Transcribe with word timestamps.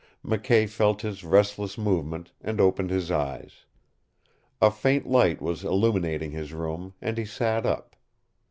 McKay 0.25 0.67
felt 0.67 1.03
his 1.03 1.23
restless 1.23 1.77
movement, 1.77 2.31
and 2.41 2.59
opened 2.59 2.89
his 2.89 3.11
eyes. 3.11 3.65
A 4.59 4.71
faint 4.71 5.05
light 5.05 5.43
was 5.43 5.63
illumining 5.63 6.31
his 6.31 6.53
room, 6.53 6.95
and 7.03 7.19
he 7.19 7.25
sat 7.25 7.67
up. 7.67 7.95